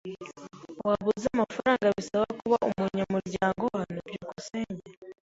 Waba 0.85 1.05
uzi 1.13 1.27
amafaranga 1.35 1.87
bisaba 1.97 2.25
kuba 2.39 2.57
umunyamuryango 2.69 3.63
hano? 3.77 3.97
byukusenge 4.07 4.89